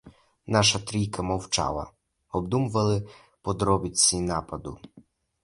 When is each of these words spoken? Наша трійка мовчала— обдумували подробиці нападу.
Наша 0.47 0.79
трійка 0.79 1.21
мовчала— 1.23 1.91
обдумували 2.31 3.07
подробиці 3.41 4.21
нападу. 4.21 4.79